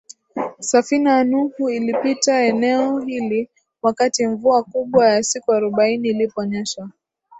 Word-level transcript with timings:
Safina 0.59 1.11
ya 1.17 1.23
Nuhu 1.23 1.69
ilipita 1.69 2.41
eneo 2.43 2.99
hili 2.99 3.49
wakati 3.81 4.27
mvua 4.27 4.63
kubwa 4.63 5.09
ya 5.09 5.23
siku 5.23 5.53
arobaini 5.53 6.07
iliponyesha 6.09 6.89